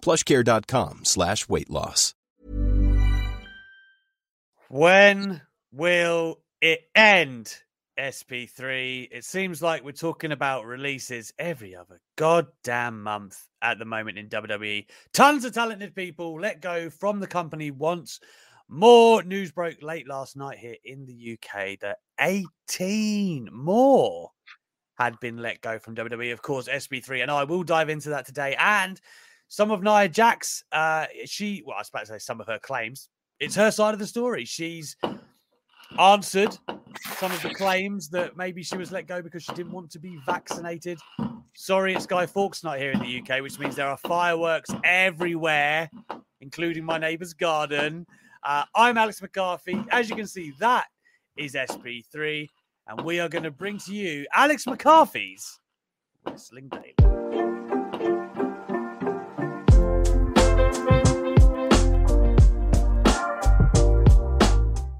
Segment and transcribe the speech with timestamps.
[0.00, 2.14] plushcare.com slash weight loss.
[4.68, 5.40] When
[5.72, 7.54] will it end?
[7.98, 9.08] SP3.
[9.10, 14.28] It seems like we're talking about releases every other goddamn month at the moment in
[14.28, 14.86] WWE.
[15.12, 18.20] Tons of talented people let go from the company once
[18.68, 19.22] more.
[19.22, 24.30] News broke late last night here in the UK that 18 more
[24.96, 26.32] had been let go from WWE.
[26.32, 28.54] Of course, SP3, and I will dive into that today.
[28.58, 29.00] And
[29.48, 32.58] some of Nia Jax, uh, she, well, I was about to say some of her
[32.58, 33.08] claims.
[33.40, 34.44] It's her side of the story.
[34.44, 34.96] She's
[35.98, 36.56] answered
[37.16, 39.98] some of the claims that maybe she was let go because she didn't want to
[39.98, 40.98] be vaccinated.
[41.54, 45.88] Sorry, it's Guy Fawkes night here in the UK, which means there are fireworks everywhere,
[46.40, 48.06] including my neighbour's garden.
[48.42, 49.82] Uh, I'm Alex McCarthy.
[49.90, 50.86] As you can see, that
[51.36, 52.48] is SP3,
[52.86, 55.58] and we are going to bring to you Alex McCarthy's
[56.24, 57.07] Wrestling Daily.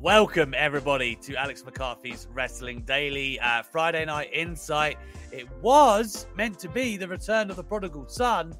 [0.08, 4.96] Welcome, everybody, to Alex McCarthy's Wrestling Daily uh, Friday Night Insight.
[5.32, 8.54] It was meant to be the return of the prodigal son,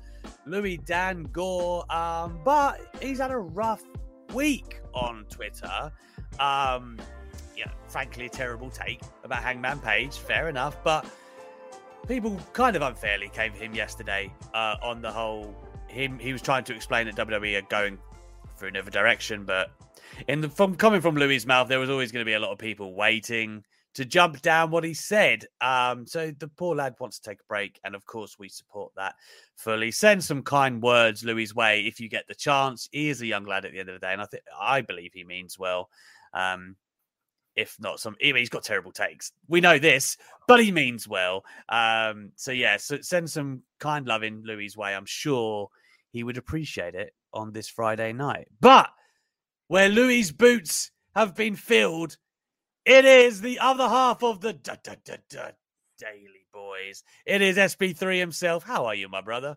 [0.44, 3.82] Louis Dan Gore, um, but he's had a rough
[4.34, 5.90] week on Twitter.
[6.38, 6.98] Um,
[7.56, 10.18] yeah, frankly, a terrible take about Hangman Page.
[10.18, 11.06] Fair enough, but
[12.06, 15.56] people kind of unfairly came for him yesterday uh, on the whole.
[15.86, 17.96] Him, he was trying to explain that WWE are going
[18.54, 19.70] for another direction, but
[20.26, 22.52] in the from coming from Louis' mouth, there was always going to be a lot
[22.52, 23.64] of people waiting
[23.94, 25.44] to jump down what he said.
[25.60, 28.92] Um, so the poor lad wants to take a break, and of course we support
[28.96, 29.14] that
[29.56, 29.90] fully.
[29.90, 32.88] Send some kind words Louis' way if you get the chance.
[32.92, 34.82] He is a young lad at the end of the day, and I think I
[34.82, 35.88] believe he means well.
[36.32, 36.76] Um,
[37.56, 39.32] if not some, he's got terrible takes.
[39.48, 41.44] We know this, but he means well.
[41.68, 44.94] Um, so yeah, so send some kind love in Louis' way.
[44.94, 45.68] I'm sure
[46.12, 48.46] he would appreciate it on this Friday night.
[48.60, 48.90] But
[49.68, 52.16] where Louis' boots have been filled,
[52.84, 55.50] it is the other half of the da, da, da, da,
[55.98, 57.04] Daily Boys.
[57.26, 58.64] It is SP3 himself.
[58.64, 59.56] How are you, my brother?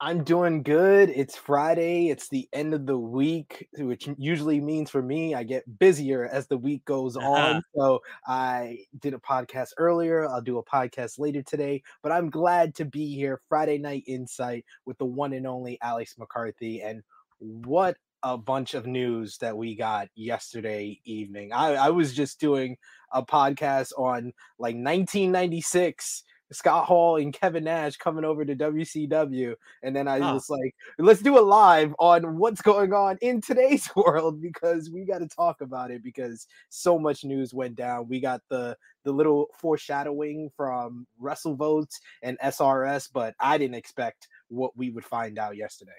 [0.00, 1.10] I'm doing good.
[1.10, 2.08] It's Friday.
[2.08, 6.46] It's the end of the week, which usually means for me, I get busier as
[6.46, 7.64] the week goes on.
[7.74, 10.28] So I did a podcast earlier.
[10.28, 13.40] I'll do a podcast later today, but I'm glad to be here.
[13.48, 16.80] Friday Night Insight with the one and only Alex McCarthy.
[16.80, 17.02] And
[17.40, 21.52] what a bunch of news that we got yesterday evening.
[21.52, 22.76] I, I was just doing
[23.12, 29.54] a podcast on like 1996 Scott Hall and Kevin Nash coming over to WCW.
[29.82, 30.32] And then I Huh.
[30.32, 35.04] was like, let's do a live on what's going on in today's world because we
[35.04, 38.08] got to talk about it because so much news went down.
[38.08, 44.76] We got the the little foreshadowing from WrestleVotes and SRS, but I didn't expect what
[44.76, 45.92] we would find out yesterday.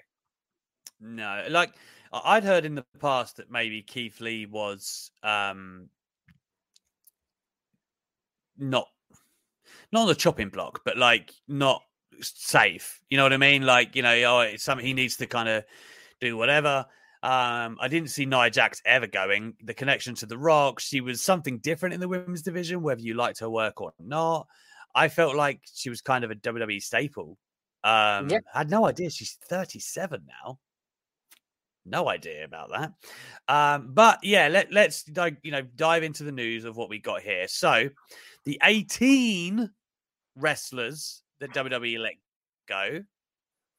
[1.00, 1.72] No, like
[2.12, 5.88] I'd heard in the past that maybe Keith Lee was um
[8.58, 8.88] not
[9.92, 11.82] not on the chopping block, but like not
[12.20, 13.00] safe.
[13.08, 13.62] You know what I mean?
[13.62, 15.64] Like you know, oh, it's something he needs to kind of
[16.20, 16.86] do whatever.
[17.22, 19.54] Um, I didn't see Nia Jax ever going.
[19.62, 23.14] The connection to The Rock, she was something different in the women's division, whether you
[23.14, 24.46] liked her work or not.
[24.94, 27.36] I felt like she was kind of a WWE staple.
[27.84, 28.38] Um, Yeah.
[28.54, 30.58] I had no idea she's 37 now.
[31.86, 32.92] No idea about that.
[33.48, 36.98] Um, but yeah, let, let's di- you know dive into the news of what we
[36.98, 37.48] got here.
[37.48, 37.88] So,
[38.44, 39.70] the 18
[40.36, 42.14] wrestlers that WWE let
[42.68, 43.00] go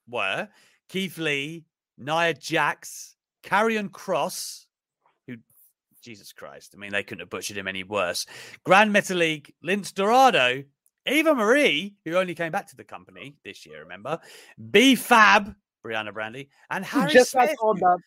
[0.09, 0.49] were
[0.89, 1.65] Keith Lee,
[1.97, 4.65] Nia Jax, Karrion Kross,
[5.27, 5.37] who
[6.03, 8.25] Jesus Christ, I mean they couldn't have butchered him any worse.
[8.63, 10.63] Gran Metalik, Lince Dorado,
[11.05, 14.19] Eva Marie, who only came back to the company this year, remember?
[14.69, 17.99] B Fab, Brianna Brandy, and Harry Just got Smith, up.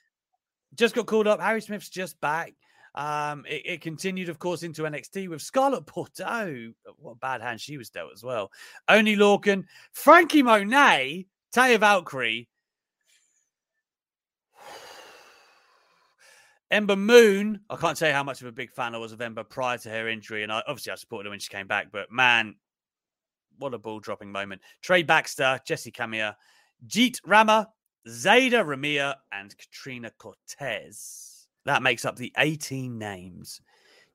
[0.74, 1.40] just got called up.
[1.40, 2.54] Harry Smith's just back.
[2.94, 6.72] Um, it, it, continued, of course, into NXT with Scarlett Bordeaux.
[6.98, 8.52] What a bad hand she was dealt as well.
[8.88, 12.48] Oney Lorcan, Franky Monet, Taya Valkyrie,
[16.70, 17.60] Ember Moon.
[17.68, 19.90] I can't say how much of a big fan I was of Ember prior to
[19.90, 21.88] her injury, and I, obviously I supported her when she came back.
[21.92, 22.54] But man,
[23.58, 24.62] what a ball dropping moment!
[24.82, 26.34] Trey Baxter, Jessi Kamea,
[26.86, 27.68] Jeet Rama,
[28.08, 31.46] Zayda Ramier, and Katrina Cortez.
[31.64, 33.60] That makes up the 18 names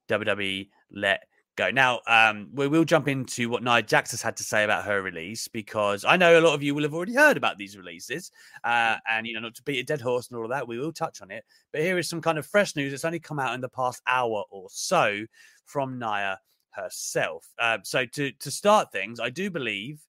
[0.10, 1.24] WWE let
[1.56, 1.72] go.
[1.72, 5.02] Now, um, we will jump into what Nia Jax has had to say about her
[5.02, 8.32] release because I know a lot of you will have already heard about these releases.
[8.64, 10.80] Uh, and, you know, not to beat a dead horse and all of that, we
[10.80, 11.44] will touch on it.
[11.72, 14.02] But here is some kind of fresh news that's only come out in the past
[14.08, 15.26] hour or so
[15.66, 16.40] from Nia
[16.72, 17.48] herself.
[17.60, 20.00] Uh, so, to, to start things, I do believe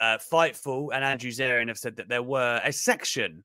[0.00, 3.44] uh, Fightful and Andrew Zarian have said that there were a section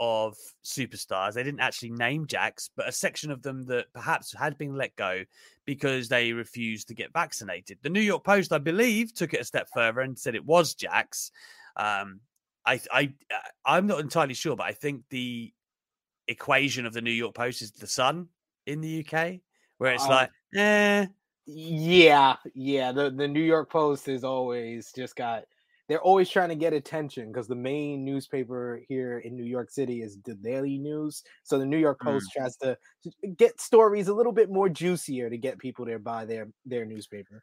[0.00, 1.34] of superstars.
[1.34, 4.94] They didn't actually name Jax, but a section of them that perhaps had been let
[4.96, 5.24] go
[5.64, 7.78] because they refused to get vaccinated.
[7.82, 10.74] The New York Post, I believe, took it a step further and said it was
[10.74, 11.32] Jax.
[11.76, 12.20] Um,
[12.64, 15.52] I, I, uh, I'm not entirely sure, but I think the
[16.28, 18.28] equation of the New York Post is the Sun
[18.66, 19.40] in the UK,
[19.78, 21.06] where it's um, like, eh.
[21.50, 22.92] Yeah, yeah.
[22.92, 25.44] The the New York Post has always just got
[25.88, 30.02] they're always trying to get attention because the main newspaper here in New York City
[30.02, 31.22] is the Daily News.
[31.42, 32.40] So the New York Post mm.
[32.40, 32.76] tries to
[33.36, 37.42] get stories a little bit more juicier to get people to buy their their newspaper.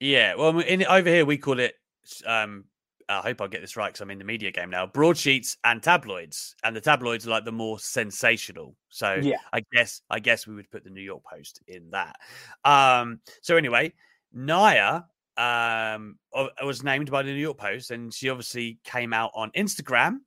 [0.00, 1.74] Yeah, well, in over here we call it.
[2.26, 2.64] Um,
[3.08, 4.86] I hope I get this right because I'm in the media game now.
[4.86, 8.74] Broadsheets and tabloids, and the tabloids are like the more sensational.
[8.88, 12.16] So yeah, I guess I guess we would put the New York Post in that.
[12.64, 13.92] Um, so anyway,
[14.32, 15.06] Nia
[15.36, 16.18] um,
[16.62, 20.18] was named by the New York Post, and she obviously came out on Instagram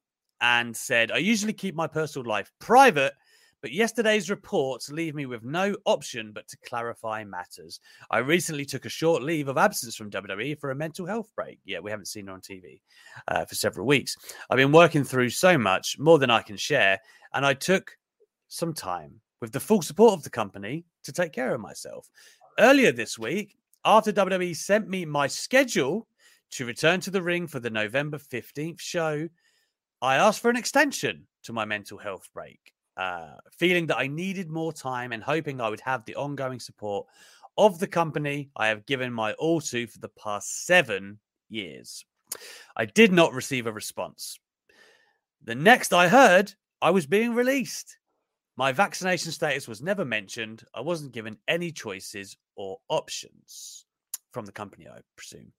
[0.42, 3.13] and said, "I usually keep my personal life private."
[3.62, 7.80] But yesterday's reports leave me with no option but to clarify matters.
[8.12, 11.58] I recently took a short leave of absence from WWE for a mental health break.
[11.66, 12.81] Yeah, we haven't seen her on TV
[13.28, 14.16] uh, for several weeks.
[14.51, 17.00] I've been working through so much, more than I can share,
[17.34, 17.98] and I took
[18.50, 22.08] some time with the full support of the company to take care of myself.
[22.60, 26.08] Earlier this week, after WWE sent me my schedule
[26.52, 29.30] to return to the ring for the November 15th show,
[30.02, 32.60] I asked for an extension to my mental health break,
[32.98, 37.06] uh, feeling that I needed more time and hoping I would have the ongoing support
[37.58, 42.04] of the company I have given my all to for the past seven years.
[42.76, 44.40] I did not receive a response.
[45.44, 47.98] The next I heard, I was being released.
[48.58, 50.64] My vaccination status was never mentioned.
[50.74, 53.86] I wasn't given any choices or options
[54.31, 55.54] from the company, I presume.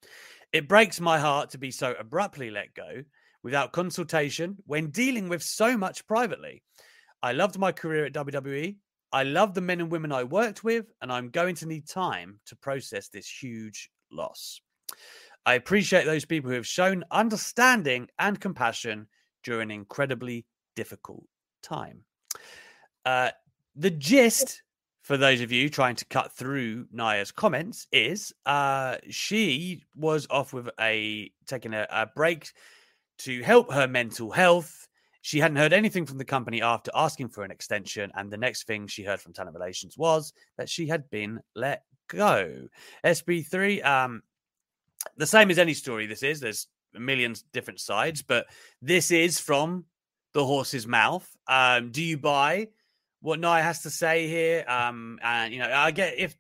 [0.52, 3.02] It breaks my heart to be so abruptly let go
[3.42, 6.62] without consultation when dealing with so much privately.
[7.22, 8.76] I loved my career at WWE.
[9.12, 12.40] I love the men and women I worked with, and I'm going to need time
[12.46, 14.60] to process this huge loss.
[15.46, 19.06] I appreciate those people who have shown understanding and compassion
[19.44, 20.44] during an incredibly
[20.74, 21.24] difficult
[21.62, 22.00] time.
[23.04, 23.30] Uh,
[23.76, 24.62] the gist
[25.06, 30.52] for those of you trying to cut through Nia's comments is uh, she was off
[30.52, 32.50] with a taking a, a break
[33.18, 34.88] to help her mental health.
[35.20, 38.66] She hadn't heard anything from the company after asking for an extension, and the next
[38.66, 42.66] thing she heard from talent relations was that she had been let go.
[43.04, 44.24] SP3, um,
[45.16, 46.06] the same as any story.
[46.06, 46.66] This is there's
[46.96, 48.46] a million different sides, but
[48.82, 49.84] this is from
[50.32, 51.30] the horse's mouth.
[51.46, 52.70] Um, do you buy?
[53.20, 54.64] What Nia has to say here.
[54.68, 56.36] Um, and you know, I get if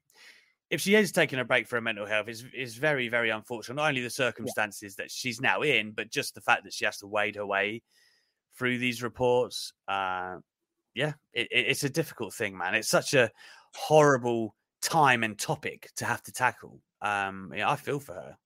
[0.70, 3.76] if she is taking a break for her mental health is is very very unfortunate.
[3.76, 5.04] Not only the circumstances yeah.
[5.04, 7.82] that she's now in, but just the fact that she has to wade her way
[8.58, 9.72] through these reports.
[9.86, 10.36] Uh,
[10.94, 12.74] yeah, it, it's a difficult thing, man.
[12.74, 13.30] It's such a
[13.74, 16.80] horrible time and topic to have to tackle.
[17.02, 18.36] Um, yeah, I feel for her.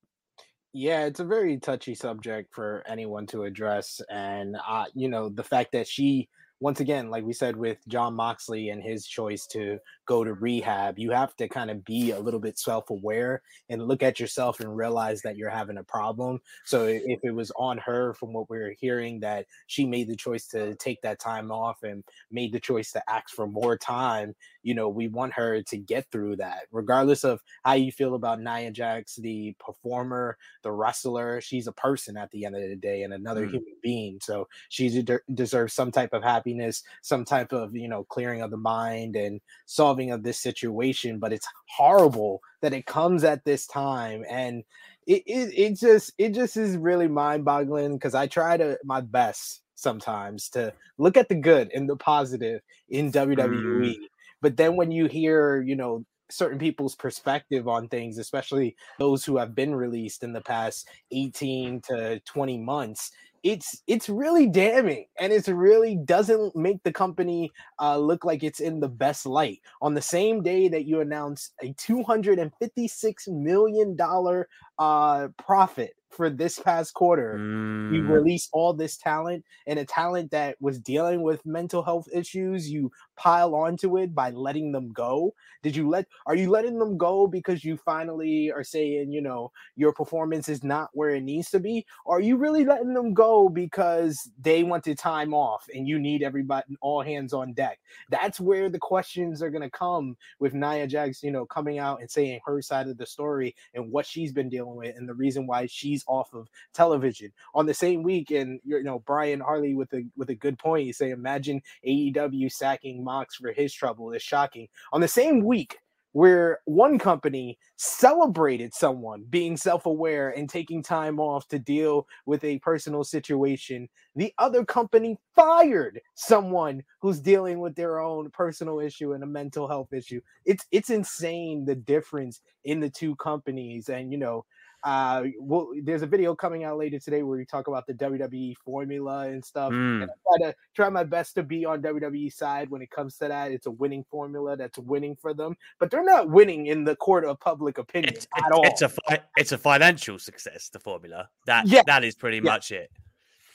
[0.72, 5.42] Yeah, it's a very touchy subject for anyone to address, and uh, you know the
[5.42, 6.28] fact that she
[6.60, 10.98] once again, like we said with Jon Moxley and his choice to go to rehab,
[10.98, 14.60] you have to kind of be a little bit self aware and look at yourself
[14.60, 16.38] and realize that you're having a problem.
[16.66, 20.46] So if it was on her, from what we're hearing, that she made the choice
[20.48, 24.74] to take that time off and made the choice to ask for more time, you
[24.74, 28.70] know, we want her to get through that, regardless of how you feel about Nia
[28.70, 31.40] Jax, the performer, the wrestler.
[31.40, 33.52] She's a person at the end of the day and another mm.
[33.52, 34.18] human being.
[34.20, 38.50] So she de- deserves some type of happiness, some type of, you know, clearing of
[38.50, 41.18] the mind and solving of this situation.
[41.18, 44.24] But it's horrible that it comes at this time.
[44.28, 44.64] And
[45.06, 49.00] it, it, it just it just is really mind boggling because I try to my
[49.00, 53.96] best sometimes to look at the good and the positive in WWE.
[53.96, 53.96] Mm.
[54.42, 59.36] But then when you hear, you know, certain people's perspective on things, especially those who
[59.36, 63.10] have been released in the past 18 to 20 months,
[63.42, 68.60] it's it's really damning and it's really doesn't make the company uh, look like it's
[68.60, 74.48] in the best light on the same day that you announce a 256 million dollar
[74.78, 77.36] uh, profit for this past quarter.
[77.38, 77.94] Mm.
[77.94, 82.68] You release all this talent and a talent that was dealing with mental health issues.
[82.68, 85.34] You pile onto it by letting them go.
[85.62, 86.06] Did you let?
[86.24, 90.64] Are you letting them go because you finally are saying, you know, your performance is
[90.64, 91.84] not where it needs to be?
[92.06, 96.22] Or are you really letting them go because they wanted time off and you need
[96.22, 97.78] everybody, all hands on deck?
[98.08, 102.00] That's where the questions are going to come with Nia Jax, you know, coming out
[102.00, 105.12] and saying her side of the story and what she's been dealing with and the
[105.12, 108.30] reason why she's off of television on the same week.
[108.30, 110.86] And you know, Brian Harley with a with a good point.
[110.86, 113.04] You say, imagine AEW sacking
[113.38, 114.68] For his trouble is shocking.
[114.92, 115.78] On the same week
[116.12, 122.42] where one company celebrated someone being self aware and taking time off to deal with
[122.44, 123.88] a personal situation.
[124.16, 129.68] The other company fired someone who's dealing with their own personal issue and a mental
[129.68, 130.20] health issue.
[130.44, 133.88] It's it's insane the difference in the two companies.
[133.88, 134.44] And you know,
[134.82, 138.56] uh, well, there's a video coming out later today where we talk about the WWE
[138.64, 139.72] formula and stuff.
[139.72, 140.02] Mm.
[140.02, 143.16] And I try to try my best to be on WWE side when it comes
[143.18, 143.52] to that.
[143.52, 147.24] It's a winning formula that's winning for them, but they're not winning in the court
[147.24, 148.66] of public opinion it's, at all.
[148.66, 148.90] It's a
[149.36, 150.70] it's a financial success.
[150.70, 151.82] The formula that yeah.
[151.86, 152.42] that is pretty yeah.
[152.42, 152.90] much it.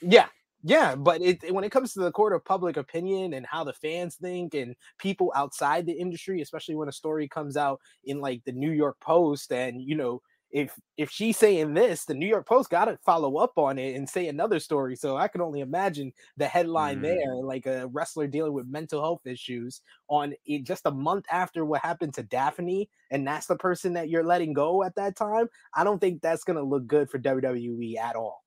[0.02, 0.26] Yeah,
[0.62, 3.72] yeah, but it, when it comes to the court of public opinion and how the
[3.72, 8.42] fans think and people outside the industry, especially when a story comes out in like
[8.44, 12.46] the New York Post and you know if if she's saying this, the New York
[12.46, 14.96] Post got to follow up on it and say another story.
[14.96, 17.02] So I can only imagine the headline mm.
[17.02, 21.64] there, like a wrestler dealing with mental health issues on it just a month after
[21.64, 25.48] what happened to Daphne, and that's the person that you're letting go at that time.
[25.74, 28.44] I don't think that's gonna look good for WWE at all.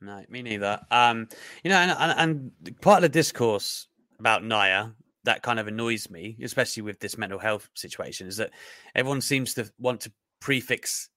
[0.00, 0.80] No, me neither.
[0.90, 1.28] Um,
[1.62, 3.88] you know, and, and, and part of the discourse
[4.18, 8.50] about Nia that kind of annoys me, especially with this mental health situation, is that
[8.94, 11.08] everyone seems to want to prefix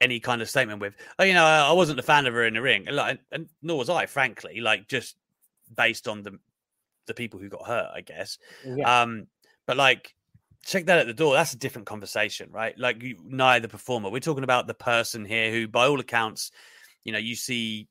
[0.00, 2.54] any kind of statement with, oh, you know, I wasn't a fan of her in
[2.54, 5.16] the ring, and, like, and nor was I, frankly, like just
[5.76, 6.38] based on the
[7.06, 8.38] the people who got hurt, I guess.
[8.64, 9.02] Yeah.
[9.02, 9.26] Um,
[9.66, 10.14] but like,
[10.64, 11.34] check that at the door.
[11.34, 12.78] That's a different conversation, right?
[12.78, 14.10] Like, you, Nia the performer.
[14.10, 16.52] We're talking about the person here who, by all accounts,
[17.04, 17.88] you know, you see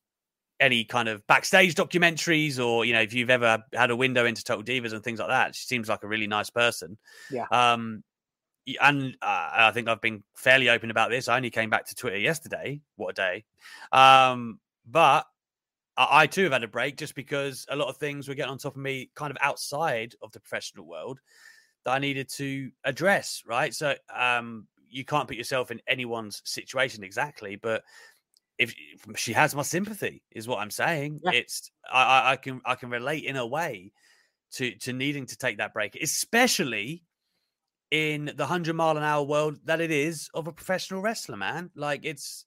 [0.59, 4.43] any kind of backstage documentaries or you know if you've ever had a window into
[4.43, 6.97] total divas and things like that she seems like a really nice person
[7.29, 8.03] yeah um
[8.81, 11.27] and uh, I think I've been fairly open about this.
[11.27, 12.81] I only came back to Twitter yesterday.
[12.95, 13.45] What a day!
[13.91, 15.25] Um, but
[15.95, 18.51] I, I, too have had a break just because a lot of things were getting
[18.51, 21.19] on top of me, kind of outside of the professional world,
[21.86, 23.43] that I needed to address.
[23.45, 27.83] Right, so um, you can't put yourself in anyone's situation exactly, but
[28.57, 28.74] if
[29.15, 31.19] she has my sympathy, is what I'm saying.
[31.24, 31.31] Yeah.
[31.31, 33.91] It's I, I can I can relate in a way
[34.53, 37.03] to to needing to take that break, especially
[37.91, 41.72] in the 100 mile an hour world that it is of a professional wrestler, man.
[41.75, 42.46] Like it's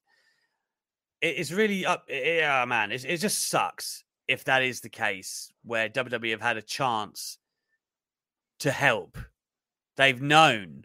[1.21, 2.93] it's really up yeah, man.
[2.93, 7.39] It, it just sucks if that is the case where WWE have had a chance
[8.61, 9.19] to help.
[9.97, 10.85] They've known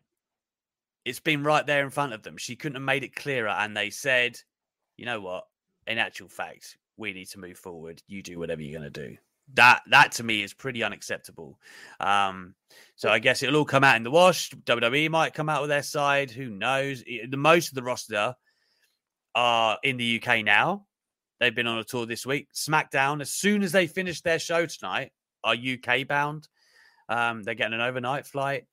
[1.06, 2.38] it's been right there in front of them.
[2.38, 4.40] She couldn't have made it clearer, and they said,
[4.98, 5.46] "You know what?
[5.88, 8.02] In actual fact, we need to move forward.
[8.08, 9.18] You do whatever you're going to do."
[9.54, 11.60] That that to me is pretty unacceptable.
[12.00, 12.56] Um,
[12.96, 14.50] so I guess it'll all come out in the wash.
[14.50, 16.32] WWE might come out with their side.
[16.32, 17.04] Who knows?
[17.04, 18.36] The most of the roster
[19.36, 20.86] are in the UK now.
[21.40, 22.48] They've been on a tour this week.
[22.54, 25.12] SmackDown, as soon as they finish their show tonight,
[25.44, 26.48] are UK bound.
[27.10, 28.66] Um, they're getting an overnight flight.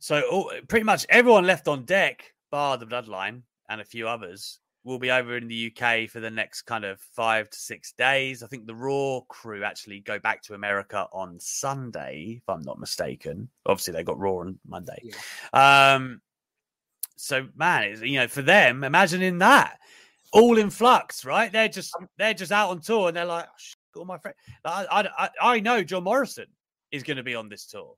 [0.00, 4.58] So all, pretty much everyone left on deck, bar the Bloodline and a few others,
[4.84, 8.42] will be over in the UK for the next kind of five to six days.
[8.42, 12.80] I think the Raw crew actually go back to America on Sunday, if I'm not
[12.80, 13.48] mistaken.
[13.66, 15.02] Obviously, they got Raw on Monday.
[15.02, 15.94] Yeah.
[15.94, 16.20] Um,
[17.16, 19.78] so man, you know, for them, imagining that
[20.32, 21.52] all in flux, right?
[21.52, 23.46] They're just um they're just out on tour and they're like,
[23.96, 24.36] oh, all my friends.
[24.64, 26.46] I, I I know John Morrison
[26.90, 27.94] is going to be on this tour.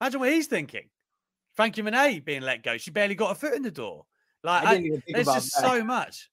[0.00, 0.88] Imagine what he's thinking.
[1.54, 2.76] Franky Monet being let go.
[2.76, 4.04] She barely got a foot in the door.
[4.44, 5.62] Like, I, there's just that.
[5.62, 6.30] so much.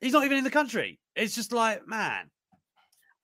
[0.00, 1.00] He's not even in the country.
[1.16, 2.30] It's just like, man.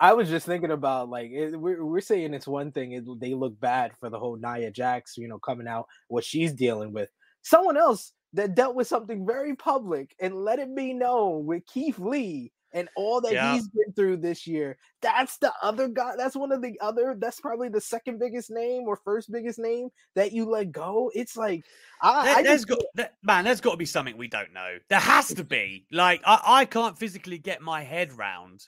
[0.01, 2.93] I was just thinking about like it, we're we're saying it's one thing.
[2.93, 6.53] It, they look bad for the whole Nia Jax, you know, coming out what she's
[6.53, 7.09] dealing with.
[7.43, 12.01] Someone else that dealt with something very public and let it be known with Keith
[12.01, 13.55] Lee and all that Yeah.
[13.55, 14.77] he's been through this year.
[15.01, 16.15] That's the other guy.
[16.17, 17.17] That's one of the other.
[17.19, 21.11] That's probably the second biggest name or first biggest name that you let go.
[21.15, 21.65] It's like
[22.03, 23.45] I, There, I just got there- man.
[23.45, 24.77] There's got to be something we don't know.
[24.91, 25.87] There has to be.
[25.91, 28.67] Like I, I can't physically get my head round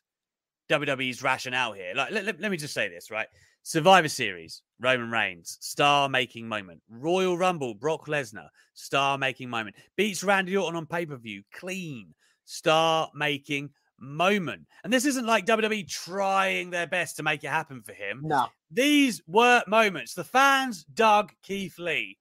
[0.71, 1.93] WWE's rationale here.
[1.95, 3.29] Like let, let, let me just say this right.
[3.63, 6.81] Survivor Series, Roman Reigns, star making moment.
[6.89, 9.75] Royal Rumble, Brock Lesnar, star making moment.
[9.97, 14.67] Beats Randy Orton on pay per view, clean, star making moment.
[14.85, 18.23] And this isn't like WWE trying their best to make it happen for him.
[18.25, 18.47] no.
[18.71, 20.15] These were moments.
[20.15, 22.19] The fans dug Keith Lee.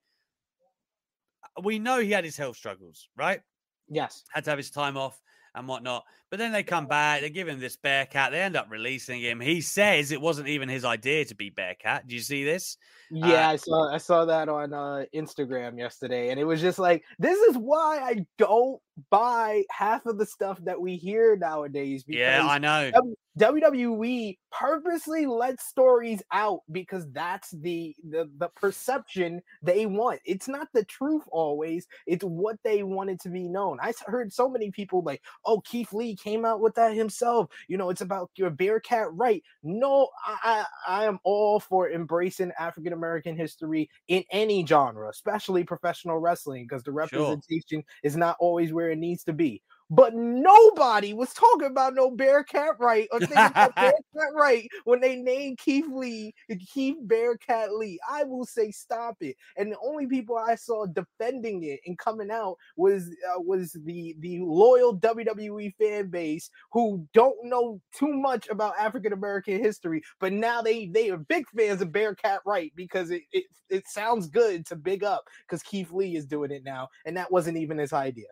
[1.64, 3.42] We know he had his health struggles, right?
[3.90, 4.24] Yes.
[4.32, 5.20] Had to have his time off
[5.56, 6.04] and whatnot.
[6.36, 8.34] But then they come back, they give him this Bearcat.
[8.34, 9.40] They end up releasing him.
[9.40, 12.08] He says it wasn't even his idea to be Bearcat.
[12.08, 12.76] Do you see this?
[13.10, 16.78] Yeah, Uh, I saw I saw that on uh, Instagram yesterday, and it was just
[16.78, 22.04] like, this is why I don't buy half of the stuff that we hear nowadays.
[22.04, 22.92] Because Yeah, I know.
[23.38, 30.22] WWE purposely lets stories out because that's the, the the perception they want.
[30.24, 31.86] It's not the truth always.
[32.08, 33.78] It's what they want it to be known.
[33.82, 37.78] I heard so many people like, "Oh, Keith Lee came out with that himself." You
[37.78, 39.44] know, it's about your Bearcat Wright.
[39.64, 45.64] No, I I, I am all for embracing African American history in any genre, especially
[45.64, 49.62] professional wrestling, because the representation is not always where it needs to be.
[49.90, 55.16] But nobody was talking about no Bearcat Wright or thinking about Bearcat Wright when they
[55.16, 56.34] named Keith Lee
[56.74, 58.00] Keith Bearcat Lee.
[58.10, 59.36] I will say stop it.
[59.58, 64.16] And the only people I saw defending it and coming out was uh, was the
[64.20, 70.34] the loyal WWE fan base who don't know too much about African American history, but
[70.34, 74.66] now they they are big fans of Bearcat Wright because it it, it sounds good
[74.68, 77.94] to big up because Keith Lee is doing it now, and that wasn't even his
[77.94, 78.26] idea.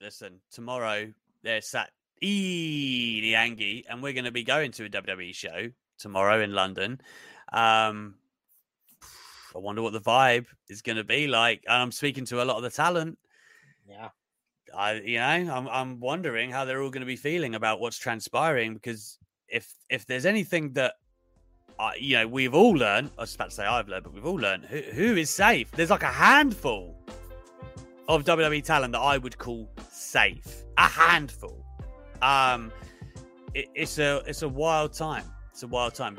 [0.00, 1.90] Listen, tomorrow they're Sat
[2.22, 7.00] E Niangi, and we're going to be going to a WWE show tomorrow in London.
[7.52, 8.14] Um,
[9.54, 11.64] I wonder what the vibe is going to be like.
[11.66, 13.18] And I'm speaking to a lot of the talent.
[13.86, 14.08] Yeah.
[14.74, 17.98] I, you know, I'm I'm wondering how they're all going to be feeling about what's
[17.98, 20.94] transpiring because if if there's anything that
[21.78, 24.26] uh, you know we've all learned, I was about to say I've learned, but we've
[24.26, 25.70] all learned who, who is safe.
[25.72, 26.99] There's like a handful
[28.14, 30.64] of WWE talent that I would call safe.
[30.78, 31.64] A handful.
[32.20, 32.72] Um,
[33.54, 35.24] it, it's a it's a wild time.
[35.52, 36.18] It's a wild time.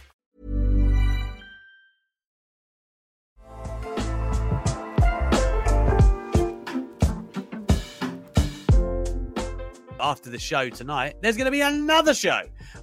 [10.01, 12.41] After the show tonight, there's going to be another show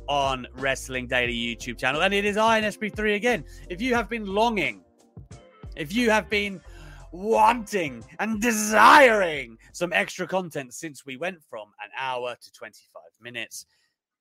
[0.08, 3.44] on Wrestling Daily YouTube channel, and it is INSP3 again.
[3.68, 4.84] If you have been longing,
[5.76, 6.60] if you have been
[7.12, 13.66] wanting and desiring some extra content since we went from an hour to 25 minutes,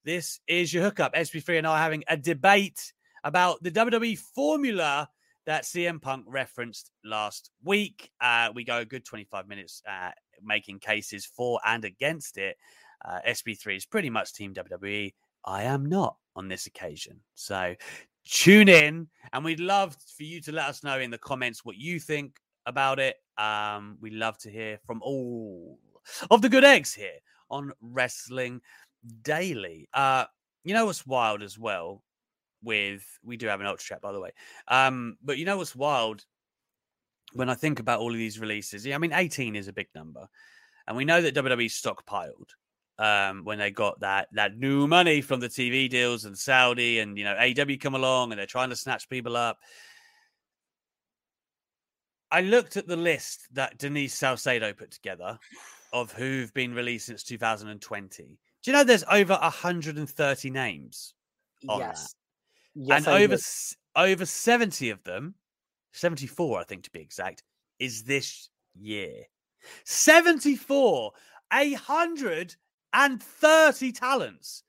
[0.03, 1.13] this is your hookup.
[1.13, 5.09] SP3 and I are having a debate about the WWE formula
[5.45, 8.11] that CM Punk referenced last week.
[8.21, 10.11] Uh, we go a good 25 minutes uh,
[10.43, 12.57] making cases for and against it.
[13.03, 15.13] Uh, SP3 is pretty much Team WWE.
[15.45, 17.19] I am not on this occasion.
[17.35, 17.75] So
[18.25, 21.77] tune in, and we'd love for you to let us know in the comments what
[21.77, 23.15] you think about it.
[23.37, 25.79] Um, we love to hear from all
[26.31, 28.61] of the good eggs here on Wrestling
[29.23, 29.87] Daily.
[29.93, 30.25] Uh,
[30.63, 32.03] you know what's wild as well?
[32.63, 34.31] With we do have an ultra chat, by the way.
[34.67, 36.25] Um, but you know what's wild
[37.33, 38.85] when I think about all of these releases?
[38.85, 40.27] Yeah, I mean, 18 is a big number.
[40.87, 42.49] And we know that WWE stockpiled
[42.99, 47.17] um, when they got that that new money from the TV deals and Saudi and
[47.17, 49.57] you know AW come along and they're trying to snatch people up.
[52.31, 55.39] I looked at the list that Denise Salcedo put together
[55.93, 58.23] of who've been released since 2020.
[58.23, 61.13] Do you know there's over 130 names?
[61.61, 62.03] yes.
[62.03, 62.09] That?
[62.79, 63.37] Yes, and I over
[63.95, 65.35] over 70 of them,
[65.93, 67.43] 74 I think to be exact,
[67.79, 69.23] is this year.
[69.83, 71.11] 74,
[71.51, 72.55] 130
[72.93, 74.63] talents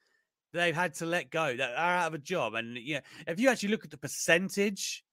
[0.52, 2.54] they've had to let go that are out of a job.
[2.54, 5.04] And yeah, if you actually look at the percentage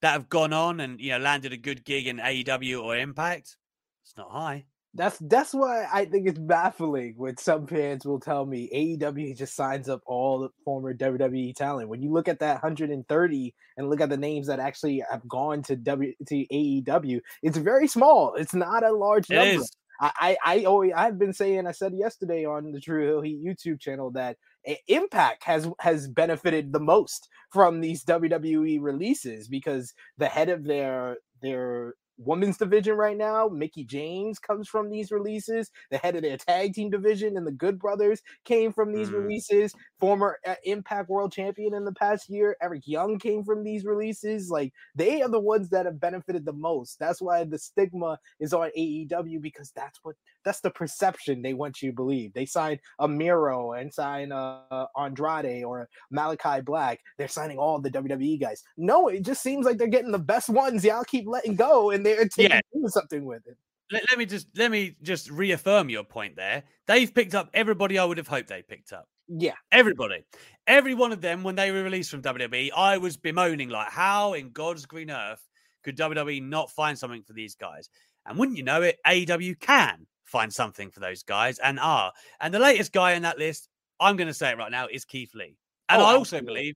[0.00, 3.56] that have gone on and you know landed a good gig in AEW or Impact,
[4.04, 4.64] it's not high.
[4.94, 9.56] That's that's why I think it's baffling when some fans will tell me AEW just
[9.56, 11.88] signs up all the former WWE talent.
[11.88, 15.62] When you look at that 130 and look at the names that actually have gone
[15.62, 18.34] to W to AEW, it's very small.
[18.34, 19.62] It's not a large It number.
[19.62, 19.72] is.
[20.02, 24.10] I, I I've been saying I said yesterday on the True Hill Heat YouTube channel
[24.12, 24.36] that
[24.66, 30.64] eh, Impact has has benefited the most from these WWE releases because the head of
[30.64, 35.70] their their women's division right now, Mickie James comes from these releases.
[35.90, 39.22] The head of their tag team division and the Good Brothers came from these Mm.
[39.22, 39.74] releases.
[40.00, 44.50] Former uh, Impact World Champion in the past year, Eric Young came from these releases.
[44.50, 46.98] Like they are the ones that have benefited the most.
[46.98, 51.82] That's why the stigma is on AEW because that's what that's the perception they want
[51.82, 52.32] you to believe.
[52.32, 56.98] They sign a Miro and sign uh, Andrade or Malachi Black.
[57.18, 58.62] They're signing all the WWE guys.
[58.76, 60.84] No, it just seems like they're getting the best ones.
[60.84, 62.60] Y'all keep letting go, and they're Yeah.
[62.72, 63.56] doing something with it.
[63.90, 66.62] Let, let me just let me just reaffirm your point there.
[66.86, 69.08] They've picked up everybody I would have hoped they picked up.
[69.28, 70.24] Yeah, Everybody.
[70.66, 74.34] Every one of them, when they were released from WWE, I was bemoaning, like, how
[74.34, 75.40] in God's green earth
[75.84, 77.88] could WWE not find something for these guys?
[78.26, 82.12] And wouldn't you know it, AEW can find something for those guys and are.
[82.40, 83.68] And the latest guy in that list,
[84.00, 85.56] I'm going to say it right now, is Keith Lee.
[85.88, 86.46] And Oh, I also absolutely.
[86.54, 86.74] believe,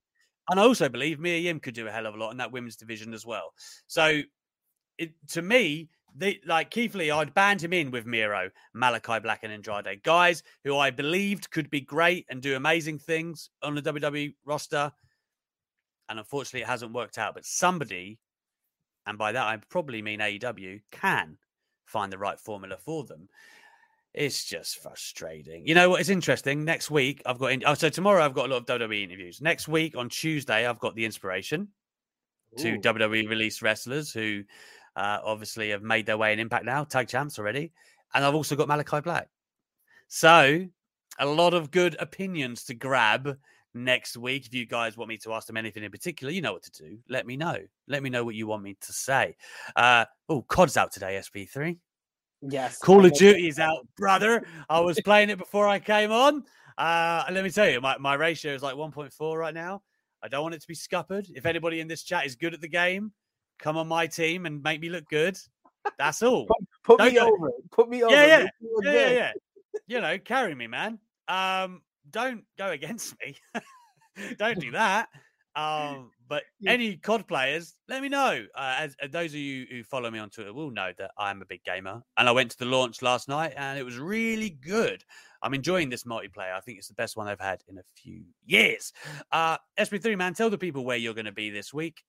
[0.49, 2.51] and I also believe Mia Yim could do a hell of a lot in that
[2.51, 3.53] women's division as well.
[3.87, 4.21] So,
[4.97, 9.41] it, to me, they, like Keith Lee, I'd band him in with Miro, Malachi Black,
[9.43, 13.81] and Andrade, guys who I believed could be great and do amazing things on the
[13.81, 14.91] WWE roster.
[16.09, 17.35] And unfortunately, it hasn't worked out.
[17.35, 18.17] But somebody,
[19.05, 21.37] and by that I probably mean AEW, can
[21.85, 23.29] find the right formula for them.
[24.13, 25.67] It's just frustrating.
[25.67, 25.99] You know what?
[26.01, 26.65] It's interesting.
[26.65, 27.51] Next week, I've got.
[27.51, 29.41] In, oh, so tomorrow I've got a lot of WWE interviews.
[29.41, 31.67] Next week on Tuesday, I've got the inspiration
[32.57, 34.43] to WWE release wrestlers who
[34.97, 37.71] uh, obviously have made their way in Impact now, tag champs already.
[38.13, 39.29] And I've also got Malachi Black.
[40.07, 40.65] So
[41.19, 43.37] a lot of good opinions to grab
[43.75, 44.47] next week.
[44.47, 46.71] If you guys want me to ask them anything in particular, you know what to
[46.71, 46.97] do.
[47.09, 47.57] Let me know.
[47.87, 49.35] Let me know what you want me to say.
[49.75, 51.77] Uh, oh, COD's out today, SP3.
[52.41, 52.79] yes.
[52.79, 54.47] Call of Duty is out, brother.
[54.67, 56.43] I was playing it before I came on.
[56.75, 59.83] Uh, and let me tell you, my, my ratio is like 1.4 right now.
[60.23, 61.27] I don't want it to be scuppered.
[61.35, 63.11] If anybody in this chat is good at the game,
[63.59, 65.37] come on my team and make me look good.
[65.97, 66.47] That's all.
[66.83, 67.51] Put Don't me go- over.
[67.71, 68.13] Put me over.
[68.13, 68.47] Yeah, yeah.
[68.83, 69.31] Yeah, yeah, yeah.
[69.87, 70.99] You know, carry me, man.
[71.27, 73.37] Um, don't go against me.
[74.37, 75.09] don't do that.
[75.55, 78.45] Um, but any COD players, let me know.
[78.55, 81.31] Uh, as, as those of you who follow me on Twitter will know that I
[81.31, 83.97] am a big gamer, and I went to the launch last night, and it was
[83.97, 85.03] really good.
[85.41, 86.55] I'm enjoying this multiplayer.
[86.55, 88.93] I think it's the best one I've had in a few years.
[89.31, 92.03] Uh, SP3 man, tell the people where you're going to be this week.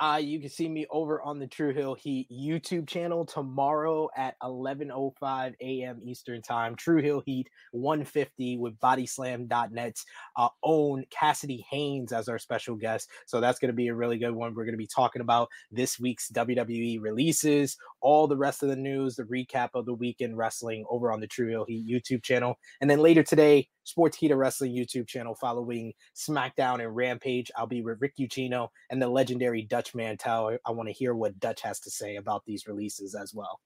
[0.00, 4.36] Uh, you can see me over on the True Hill Heat YouTube channel tomorrow at
[4.42, 6.00] 11:05 a.m.
[6.04, 6.76] Eastern Time.
[6.76, 10.04] True Hill Heat 150 with BodySlam.net's
[10.36, 13.10] uh, own Cassidy Haynes as our special guest.
[13.26, 14.54] So that's going to be a really good one.
[14.54, 18.76] We're going to be talking about this week's WWE releases, all the rest of the
[18.76, 22.56] news, the recap of the weekend wrestling over on the True Hill Heat YouTube channel,
[22.80, 27.50] and then later today, Sportskeeda Wrestling YouTube channel following SmackDown and Rampage.
[27.56, 30.56] I'll be with Rick Ucchino and the legendary Dutch Mantell.
[30.66, 33.60] I want to hear what Dutch has to say about these releases as well.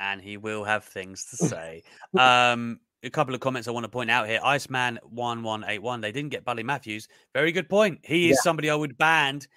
[0.00, 1.82] and he will have things to say.
[2.18, 4.40] um, a couple of comments I want to point out here.
[4.44, 6.00] Iceman one one eight one.
[6.00, 7.08] They didn't get Buddy Matthews.
[7.34, 7.98] Very good point.
[8.04, 8.42] He is Yeah.
[8.42, 9.48] somebody I would band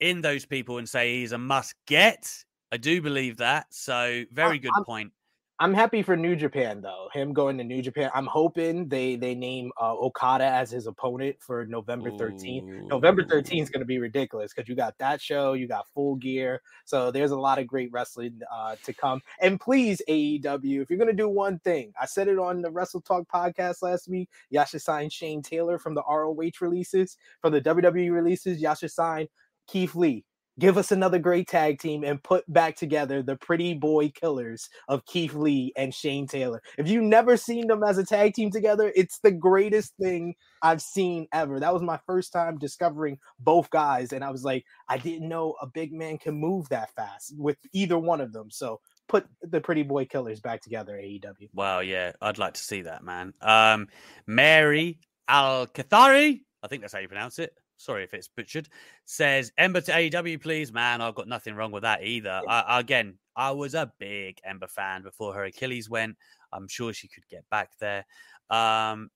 [0.00, 2.28] in those people and say he's a must get.
[2.72, 3.66] I do believe that.
[3.70, 5.12] So very good I'm- point
[5.60, 7.08] I'm happy for New Japan though.
[7.12, 8.10] Him going to New Japan.
[8.14, 12.68] I'm hoping they they name uh, Okada as his opponent for November 13th.
[12.68, 12.86] Ooh.
[12.86, 16.14] November 13th is going to be ridiculous because you got that show, you got Full
[16.14, 16.62] Gear.
[16.84, 19.20] So there's a lot of great wrestling uh, to come.
[19.40, 22.70] And please AEW, if you're going to do one thing, I said it on the
[22.70, 24.28] Wrestle Talk podcast last week.
[24.50, 28.60] Y'all should sign Shane Taylor from the ROH releases, from the WWE releases.
[28.60, 29.26] Y'all should sign
[29.66, 30.24] Keith Lee
[30.58, 35.04] give us another great tag team and put back together the pretty boy killers of
[35.06, 36.60] Keith Lee and Shane Taylor.
[36.76, 40.82] If you've never seen them as a tag team together, it's the greatest thing I've
[40.82, 41.60] seen ever.
[41.60, 44.12] That was my first time discovering both guys.
[44.12, 47.56] And I was like, I didn't know a big man can move that fast with
[47.72, 48.50] either one of them.
[48.50, 51.48] So put the pretty boy killers back together, AEW.
[51.54, 53.32] Wow, yeah, I'd like to see that, man.
[53.40, 53.88] Um,
[54.26, 58.68] Mary Al Kathari, I think that's how you pronounce it sorry if it's butchered,
[59.06, 60.72] says Ember to AEW, please.
[60.72, 62.42] Man, I've got nothing wrong with that either.
[62.46, 66.16] I, again, I was a big Ember fan before her Achilles went.
[66.52, 68.04] I'm sure she could get back there.
[68.50, 69.10] Um,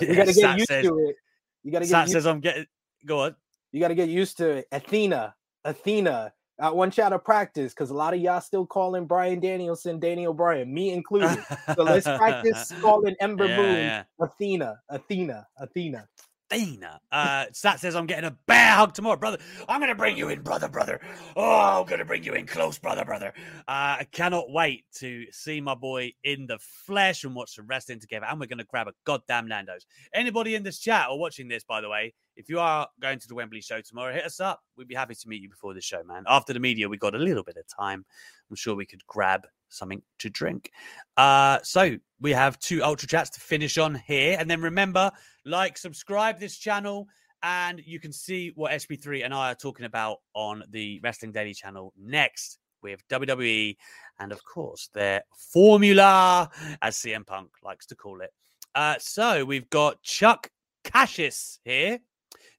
[0.00, 1.16] you got to get used says, to it.
[1.62, 1.90] You got to get.
[1.90, 2.66] Sat says I'm getting.
[3.04, 3.36] Go on.
[3.72, 4.66] You got to get used to it.
[4.70, 6.32] Athena, Athena.
[6.60, 10.32] I want y'all to practice because a lot of y'all still calling Bryan Danielson Daniel
[10.32, 11.44] Bryan, me included.
[11.74, 14.02] so let's practice calling Ember yeah, Moon yeah.
[14.20, 16.06] Athena, Athena, Athena.
[16.54, 17.00] Athena.
[17.10, 19.38] Uh, Sat says, I'm getting a bear hug tomorrow, brother.
[19.68, 21.00] I'm going to bring you in, brother, brother.
[21.36, 23.32] Oh, I'm going to bring you in close, brother, brother.
[23.68, 28.00] Uh, I cannot wait to see my boy in the flesh and watch some wrestling
[28.00, 28.26] together.
[28.26, 29.86] And we're going to grab a goddamn Nando's.
[30.12, 33.28] Anybody in this chat or watching this, by the way, if you are going to
[33.28, 34.60] the Wembley show tomorrow, hit us up.
[34.76, 36.24] We'd be happy to meet you before the show, man.
[36.26, 38.04] After the media, we got a little bit of time.
[38.50, 40.70] I'm sure we could grab something to drink.
[41.16, 44.36] Uh, so we have two ultra chats to finish on here.
[44.38, 45.10] And then remember,
[45.44, 47.06] like, subscribe this channel,
[47.42, 51.54] and you can see what SP3 and I are talking about on the Wrestling Daily
[51.54, 53.76] channel next with WWE
[54.18, 56.50] and, of course, their formula,
[56.82, 58.30] as CM Punk likes to call it.
[58.74, 60.50] Uh, so we've got Chuck
[60.84, 61.98] Cassius here,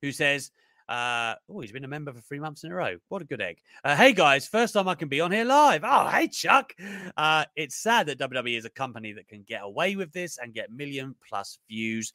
[0.01, 0.51] who says,
[0.87, 2.97] uh, oh, he's been a member for three months in a row.
[3.09, 3.57] What a good egg.
[3.83, 5.81] Uh, hey, guys, first time I can be on here live.
[5.83, 6.73] Oh, hey, Chuck.
[7.17, 10.53] Uh, it's sad that WWE is a company that can get away with this and
[10.53, 12.13] get million plus views.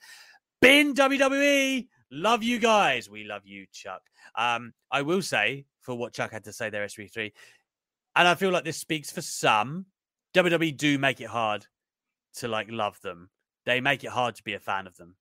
[0.61, 1.89] Bin WWE.
[2.13, 3.11] Love you guys.
[3.11, 4.03] We love you, Chuck.
[4.37, 7.33] Um, I will say, for what Chuck had to say there, SP3,
[8.15, 9.87] and I feel like this speaks for some,
[10.35, 11.67] WWE do make it hard
[12.35, 13.31] to like love them.
[13.67, 15.17] They make it hard to be a fan of them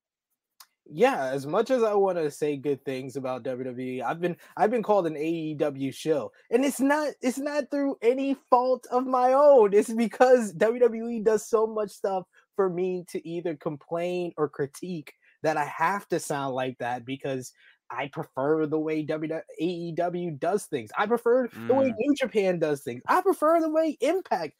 [0.92, 4.72] yeah, as much as I want to say good things about WWE, I've been I've
[4.72, 6.32] been called an AEW show.
[6.52, 9.74] And it's not it's not through any fault of my own.
[9.74, 12.26] It's because WWE does so much stuff
[12.56, 17.54] for me to either complain or critique that I have to sound like that because
[17.92, 20.92] I prefer the way AEW does things.
[20.98, 21.68] I prefer mm.
[21.68, 21.96] the way mm.
[21.98, 23.02] New Japan does things.
[23.08, 24.54] I prefer the way Impact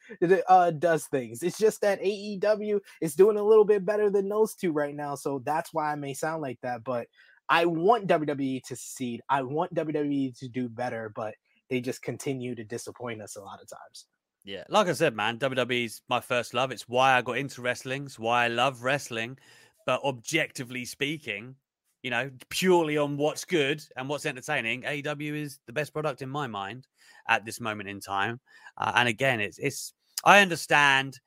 [0.48, 1.44] uh, does things.
[1.44, 5.16] It's just that AEW is doing a little bit better than those two right now.
[5.16, 6.84] So that's why I may sound like that.
[6.84, 7.08] But
[7.50, 9.22] I want WWE to succeed.
[9.30, 11.36] I want WWE to do better, but
[11.70, 14.06] they just continue to disappoint us a lot of times.
[14.44, 16.72] Yeah, like I said, man, WWE's my first love.
[16.72, 18.06] It's why I got into wrestling.
[18.06, 19.38] It's why I love wrestling.
[19.86, 21.56] But objectively speaking,
[22.04, 26.30] you know, purely on what's good and what's entertaining, AEW is the best product in
[26.30, 26.88] my mind
[27.28, 28.40] at this moment in time.
[28.78, 31.20] Uh, and again, it's it's I understand.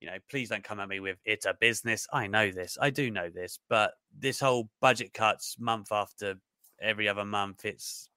[0.00, 2.06] You know, please don't come at me with it's a business.
[2.12, 2.76] I know this.
[2.80, 3.58] I do know this.
[3.68, 6.34] But this whole budget cuts month after
[6.80, 8.08] every other month, it's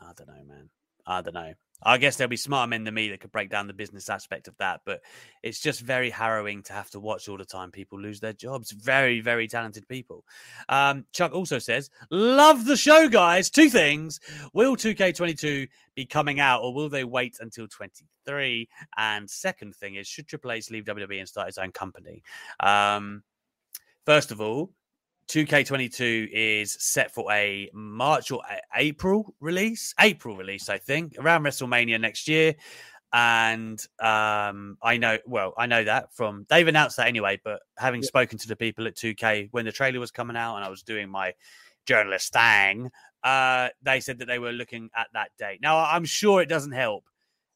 [0.00, 0.70] I don't know, man.
[1.06, 1.52] I don't know.
[1.82, 4.48] I guess there'll be smarter men than me that could break down the business aspect
[4.48, 5.00] of that, but
[5.42, 8.72] it's just very harrowing to have to watch all the time people lose their jobs.
[8.72, 10.24] Very, very talented people.
[10.68, 13.50] Um, Chuck also says, Love the show, guys.
[13.50, 14.18] Two things.
[14.52, 18.68] Will 2K22 be coming out or will they wait until 23?
[18.96, 22.22] And second thing is, should Triple H leave WWE and start his own company?
[22.60, 23.22] Um,
[24.04, 24.70] first of all,
[25.28, 28.42] 2K22 is set for a March or
[28.74, 29.94] April release.
[30.00, 32.54] April release, I think, around WrestleMania next year.
[33.12, 37.40] And um, I know, well, I know that from they've announced that anyway.
[37.42, 38.08] But having yeah.
[38.08, 40.82] spoken to the people at 2K when the trailer was coming out, and I was
[40.82, 41.34] doing my
[41.86, 42.90] journalist thing,
[43.22, 45.60] uh, they said that they were looking at that date.
[45.62, 47.04] Now, I'm sure it doesn't help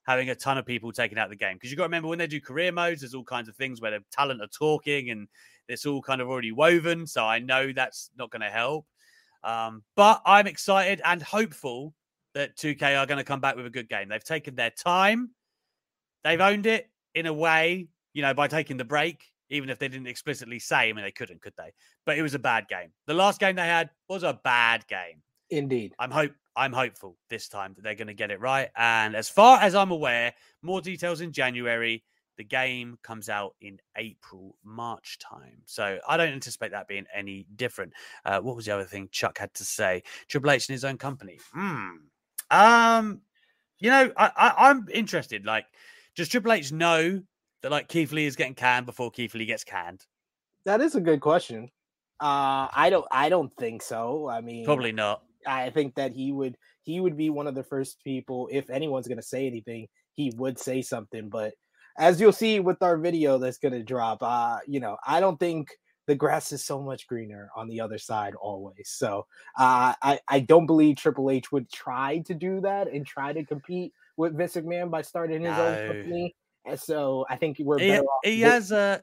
[0.04, 2.18] having a ton of people taking out the game because you've got to remember when
[2.18, 5.28] they do career modes, there's all kinds of things where the talent are talking and
[5.72, 7.06] it's all kind of already woven.
[7.06, 8.86] So I know that's not going to help.
[9.44, 11.94] Um, but I'm excited and hopeful
[12.34, 14.08] that 2K are going to come back with a good game.
[14.08, 15.30] They've taken their time,
[16.24, 19.88] they've owned it in a way, you know, by taking the break, even if they
[19.88, 20.88] didn't explicitly say.
[20.88, 21.72] I mean, they couldn't, could they?
[22.06, 22.90] But it was a bad game.
[23.06, 25.22] The last game they had was a bad game.
[25.50, 25.94] Indeed.
[25.98, 28.68] I'm hope I'm hopeful this time that they're going to get it right.
[28.76, 30.32] And as far as I'm aware,
[30.62, 32.04] more details in January.
[32.36, 35.62] The game comes out in April, March time.
[35.66, 37.92] So I don't anticipate that being any different.
[38.24, 40.02] Uh, what was the other thing Chuck had to say?
[40.28, 41.38] Triple H in his own company.
[41.52, 41.88] Hmm.
[42.50, 43.20] Um,
[43.78, 45.44] you know, I, I, I'm interested.
[45.44, 45.66] Like,
[46.16, 47.22] does Triple H know
[47.62, 50.06] that like Keith Lee is getting canned before Keith Lee gets canned?
[50.64, 51.70] That is a good question.
[52.20, 53.06] Uh, I don't.
[53.10, 54.28] I don't think so.
[54.28, 55.22] I mean, Probably not.
[55.46, 56.56] I think that he would.
[56.82, 58.48] He would be one of the first people.
[58.52, 61.28] If anyone's going to say anything, he would say something.
[61.28, 61.54] But
[61.98, 65.38] as you'll see with our video that's going to drop, uh, you know, I don't
[65.38, 65.68] think
[66.06, 68.88] the grass is so much greener on the other side always.
[68.88, 69.26] So
[69.58, 73.44] uh, I I don't believe Triple H would try to do that and try to
[73.44, 76.34] compete with Vince McMahon by starting his own company.
[76.64, 78.20] And so I think we're He, better off.
[78.24, 78.98] he has uh,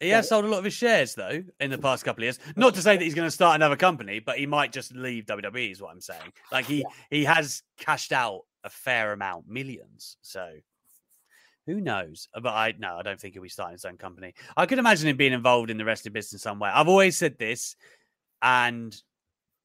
[0.00, 2.38] he has sold a lot of his shares though in the past couple of years.
[2.56, 5.26] Not to say that he's going to start another company, but he might just leave
[5.26, 5.72] WWE.
[5.72, 6.32] Is what I'm saying.
[6.50, 10.16] Like he he has cashed out a fair amount, millions.
[10.22, 10.50] So
[11.68, 12.28] who knows?
[12.34, 14.32] Uh, but I no, I don't think he'll be starting his own company.
[14.56, 16.70] I could imagine him being involved in the wrestling business some way.
[16.72, 17.76] I've always said this,
[18.40, 18.96] and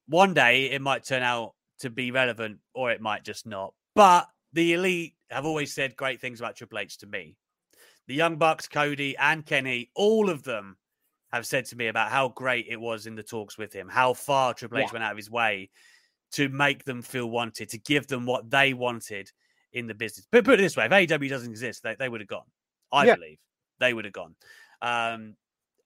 [0.07, 3.73] one day it might turn out to be relevant, or it might just not.
[3.95, 7.37] But the elite have always said great things about Triple H to me.
[8.07, 10.75] The Young Bucks, Cody, and Kenny, all of them
[11.31, 14.13] have said to me about how great it was in the talks with him, how
[14.13, 14.93] far Triple H Yeah.
[14.93, 15.69] went out of his way
[16.33, 19.31] to make them feel wanted, to give them what they wanted
[19.73, 20.27] in the business.
[20.31, 22.45] But put it this way: if AEW doesn't exist, they, they would have gone.
[22.91, 23.15] I Yeah.
[23.15, 23.37] believe
[23.79, 24.35] they would have gone.
[24.81, 25.35] Um,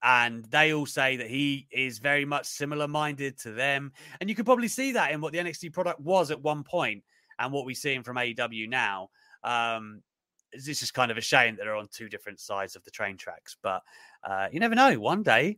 [0.03, 3.91] and they all say that he is very much similar minded to them.
[4.19, 7.03] And you could probably see that in what the NXT product was at one point
[7.39, 9.09] and what we're seeing from AEW now.
[9.43, 10.03] Um,
[10.51, 13.17] it's just kind of a shame that they're on two different sides of the train
[13.17, 13.57] tracks.
[13.61, 13.81] But
[14.23, 14.99] uh, you never know.
[14.99, 15.57] One day,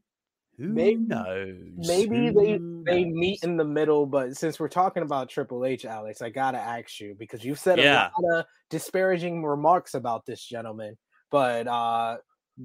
[0.59, 1.55] who Maybe- knows?
[1.77, 3.15] maybe they Who they knows?
[3.15, 6.99] meet in the middle but since we're talking about triple h alex i gotta ask
[6.99, 8.09] you because you've said Yeah.
[8.17, 10.97] a lot of disparaging remarks about this gentleman
[11.31, 12.17] but uh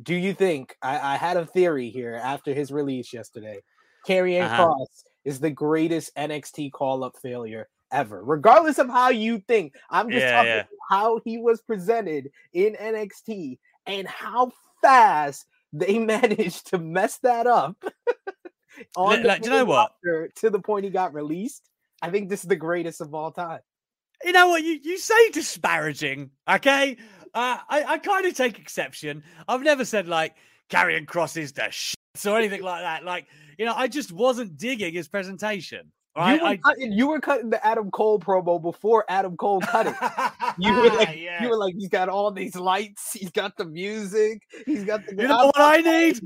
[0.03, 3.63] do you think i, I had a theory here after his release yesterday
[4.07, 4.67] Karrion Uh-huh.
[4.75, 10.23] Kross is the greatest nxt call-up failure ever regardless of how you think i'm just
[10.23, 10.65] Yeah, talking yeah.
[10.91, 14.51] how he was presented in nxt and how
[14.83, 17.77] fast they managed to mess that up
[18.97, 19.93] on like, do you know what?
[20.37, 21.69] to the point he got released.
[22.01, 23.61] I think this is the greatest of all time.
[24.25, 24.63] You know what?
[24.63, 26.97] You, you say disparaging, okay?
[27.35, 29.23] Uh, I, I kind of take exception.
[29.49, 30.35] I've never said like
[30.71, 33.05] Karrion Kross's the shits or anything like that.
[33.05, 33.27] Like,
[33.59, 35.93] you know, I just wasn't digging his presentation.
[36.17, 39.87] You, were I, cutting, you were cutting the Adam Cole promo before Adam Cole cut
[39.89, 39.95] it.
[40.59, 41.43] You were like, Yeah.
[41.43, 45.17] you were like, he's got all these lights, he's got the music, he's got the.
[45.17, 46.21] You know what I need?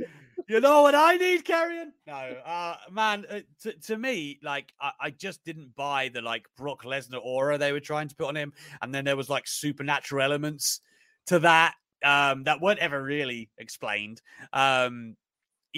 [0.46, 1.92] You know what I need, Karrion?
[2.06, 3.24] No, uh, man.
[3.28, 7.58] Uh, to, to me, like I, I just didn't buy the like Brock Lesnar aura
[7.58, 10.80] they were trying to put on him, and then there was like supernatural elements
[11.26, 11.74] to that
[12.04, 14.22] um, that weren't ever really explained.
[14.52, 15.16] Um,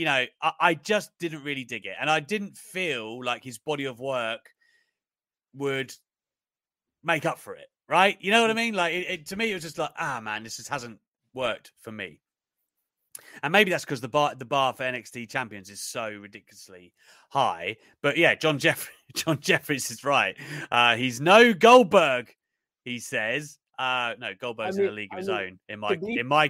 [0.00, 3.58] you know, I, I just didn't really dig it, and I didn't feel like his
[3.58, 4.48] body of work
[5.54, 5.92] would
[7.04, 7.66] make up for it.
[7.86, 8.16] Right?
[8.20, 8.72] You know what I mean?
[8.72, 11.00] Like it, it, to me, it was just like, ah, man, this just hasn't
[11.34, 12.20] worked for me.
[13.42, 16.94] And maybe that's because the bar the bar for NXT champions is so ridiculously
[17.28, 17.76] high.
[18.00, 20.34] But yeah, John Jeff John Jeffries is right.
[20.70, 22.34] Uh, he's no Goldberg,
[22.84, 23.58] he says.
[23.78, 25.58] Uh, no, Goldberg's in mean- a league of I his mean, own.
[25.68, 26.48] In my be- in my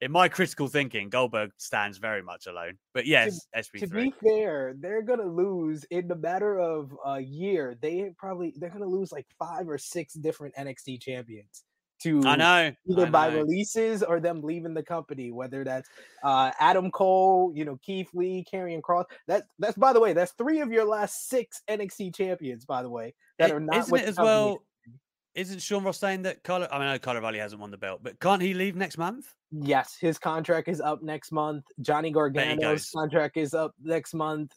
[0.00, 2.78] in my critical thinking, Goldberg stands very much alone.
[2.92, 3.90] But yes, To SP3.
[4.04, 7.76] be fair, they're gonna lose in the matter of a year.
[7.80, 11.64] They probably they're gonna lose like five or six different NXT champions
[12.02, 12.72] to I know.
[12.90, 13.36] either I by know.
[13.38, 15.88] releases or them leaving the company, whether that's
[16.22, 19.06] uh, Adam Cole, you know, Keith Lee, Karrion Kross.
[19.28, 22.90] That that's by the way, that's three of your last six NXT champions, by the
[22.90, 24.34] way, that It- are not isn't with it the as company.
[24.34, 24.62] well?
[25.36, 26.66] Isn't Sean Ross saying that Carlo?
[26.72, 28.96] I mean, I know Kyle O'Reilly hasn't won the belt, but can't he leave next
[28.96, 29.34] month?
[29.52, 31.66] Yes, his contract is up next month.
[31.82, 34.52] Johnny Gargano's contract is up next month.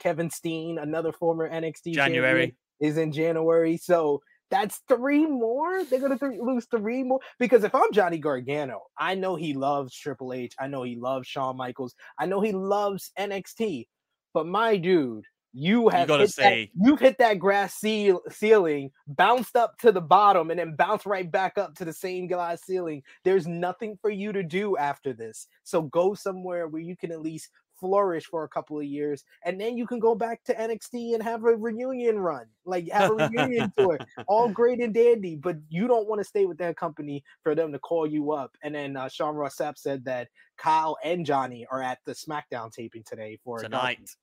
[0.00, 2.56] Kevin Steen, another former NXT January.
[2.80, 3.76] is in January.
[3.76, 5.84] So that's three more.
[5.84, 9.96] They're gonna th- lose three more because if I'm Johnny Gargano, I know he loves
[9.96, 10.54] Triple H.
[10.58, 11.94] I know he loves Shawn Michaels.
[12.18, 13.86] I know he loves NXT.
[14.32, 19.54] But my dude, you have gotta hit that, you've hit that grass ceil- ceiling, bounced
[19.54, 23.02] up to the bottom, and then bounced right back up to the same glass ceiling.
[23.22, 25.46] There's nothing for you to do after this.
[25.62, 29.60] So go somewhere where you can at least flourish for a couple of years, and
[29.60, 33.14] then you can go back to NXT and have a reunion run, like have a
[33.14, 35.36] reunion tour, all great and dandy.
[35.36, 38.56] But you don't want to stay with that company for them to call you up.
[38.64, 42.72] And then uh, Sean Ross Sapp said that Kyle and Johnny are at the SmackDown
[42.72, 44.16] taping today for tonight.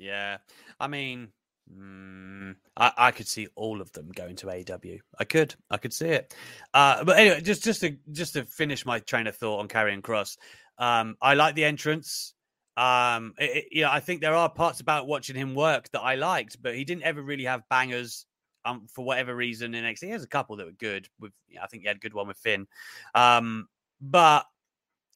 [0.00, 0.38] Yeah,
[0.78, 1.28] I mean,
[1.76, 4.98] Mm, I, I could see all of them going to AEW.
[5.18, 6.34] I could, I could see it.
[6.74, 10.00] Uh, but anyway, just just to just to finish my train of thought on Karrion
[10.02, 10.36] Kross,
[10.78, 12.34] um, I like the entrance.
[12.76, 16.00] Um, it, it, you know, I think there are parts about watching him work that
[16.00, 18.26] I liked, but he didn't ever really have bangers.
[18.64, 21.08] Um, for whatever reason, in NXT, he has a couple that were good.
[21.18, 21.32] With
[21.62, 22.66] I think he had a good one with Finn,
[23.14, 23.68] um,
[24.00, 24.44] but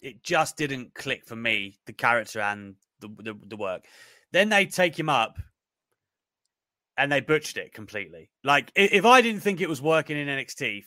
[0.00, 1.78] it just didn't click for me.
[1.86, 3.84] The character and the, the, the work.
[4.34, 5.38] Then they take him up
[6.96, 8.30] and they butchered it completely.
[8.42, 10.82] Like if I didn't think it was working in NXT,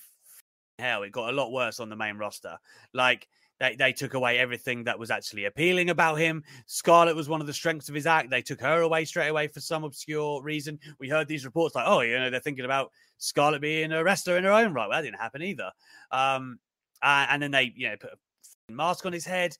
[0.79, 2.57] hell, it got a lot worse on the main roster.
[2.93, 3.25] Like
[3.61, 6.43] they, they took away everything that was actually appealing about him.
[6.65, 8.29] Scarlett was one of the strengths of his act.
[8.29, 10.77] They took her away straight away for some obscure reason.
[10.99, 14.35] We heard these reports like, oh, you know, they're thinking about Scarlett being a wrestler
[14.35, 14.89] in her own right.
[14.89, 15.71] Well, that didn't happen either.
[16.11, 16.59] Um,
[17.01, 19.57] and then they, you know, put a mask on his head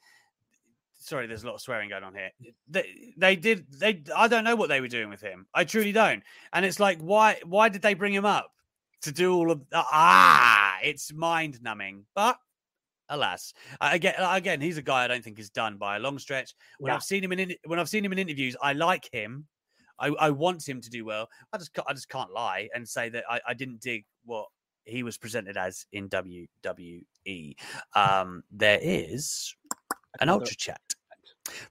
[0.98, 2.32] sorry, there's a lot of swearing going on here.
[2.68, 5.48] They, they did they I don't know what they were doing with him.
[5.54, 6.24] I truly don't.
[6.54, 8.52] And it's like why why did they bring him up
[9.02, 12.06] to do all of ah it's mind numbing.
[12.16, 12.38] But
[13.10, 16.56] alas, again again he's a guy I don't think is done by a long stretch.
[16.80, 16.96] When yeah.
[16.96, 19.46] I've seen him in when I've seen him in interviews, I like him.
[20.00, 21.28] I, I want him to do well.
[21.54, 24.48] I just I just can't lie and say that I, I didn't dig what
[24.86, 27.56] he was presented as in WWE.
[27.94, 29.56] Um, there is
[30.20, 30.82] an ultra chat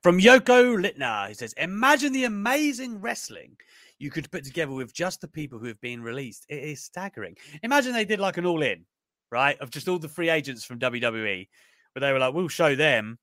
[0.03, 1.29] from Yoko Littner.
[1.29, 3.57] He says, Imagine the amazing wrestling
[3.99, 6.47] you could put together with just the people who have been released.
[6.49, 7.37] It is staggering.
[7.63, 8.85] Imagine they did like an all in,
[9.31, 9.59] right?
[9.59, 11.49] Of just all the free agents from WWE,
[11.93, 13.19] where they were like, We'll show them.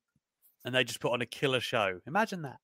[0.66, 2.00] And they just put on a killer show.
[2.08, 2.58] Imagine that.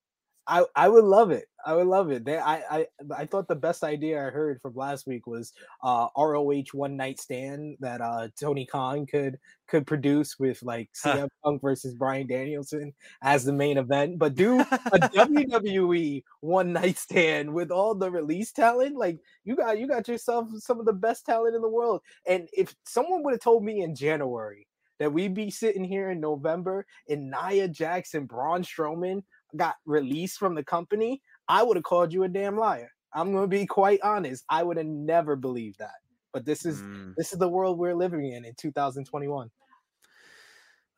[0.49, 1.45] I, I would love it.
[1.63, 2.25] I would love it.
[2.25, 6.07] They, I, I I thought the best idea I heard from last week was uh,
[6.17, 9.37] ROH One Night Stand that uh, Tony Khan could
[9.67, 14.59] could produce with like CM Punk versus Bryan Danielson as the main event, but do
[14.61, 18.95] a WWE One Night Stand with all the release talent.
[18.95, 22.01] Like you got you got yourself some of the best talent in the world.
[22.27, 24.65] And if someone would have told me in January
[24.99, 29.23] that we'd be sitting here in November and Nia Jackson, Braun Strowman
[29.55, 32.91] got released from the company, I would have called you a damn liar.
[33.13, 34.43] I'm going to be quite honest.
[34.49, 35.95] I would have never believed that.
[36.31, 37.13] But this is mm.
[37.17, 39.49] this is the world we're living in in 2021.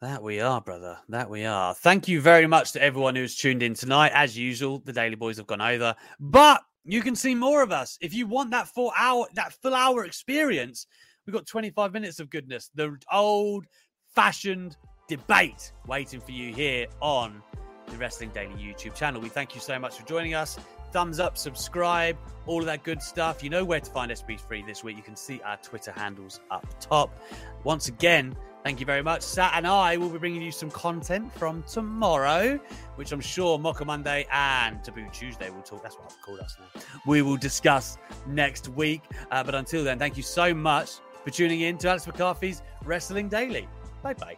[0.02, 0.98] That we are, brother.
[1.10, 1.74] That we are.
[1.74, 4.12] Thank you very much to everyone who's tuned in tonight.
[4.14, 7.98] As usual, the Daily Boys have gone over, but you can see more of us
[8.02, 10.88] if you want that full hour, that full hour experience.
[11.26, 13.68] We've got 25 minutes of goodness, the old
[14.16, 14.76] fashioned
[15.08, 17.44] debate waiting for you here on
[17.88, 19.22] the Wrestling Daily YouTube channel.
[19.22, 20.58] We thank you so much for joining us.
[20.92, 22.18] Thumbs up, subscribe,
[22.48, 23.44] all of that good stuff.
[23.44, 24.98] You know where to find SP3 this week.
[24.98, 27.18] You can see our Twitter handles up top.
[27.64, 29.22] Once again, thank you very much.
[29.22, 32.60] Sat and I will be bringing you some content from tomorrow,
[32.96, 35.82] which I'm sure Mocha Monday and Taboo Tuesday will talk.
[35.82, 36.82] That's what I've called us now.
[37.06, 39.04] We will discuss next week.
[39.32, 43.30] Uh, but until then, thank you so much for tuning in to Alex McCarthy's Wrestling
[43.30, 43.68] Daily.
[44.04, 44.38] Bye bye.